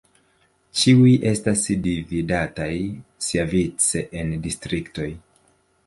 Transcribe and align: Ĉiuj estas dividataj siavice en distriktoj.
Ĉiuj 0.79 1.11
estas 1.33 1.65
dividataj 1.89 2.71
siavice 3.29 4.05
en 4.23 4.37
distriktoj. 4.49 5.11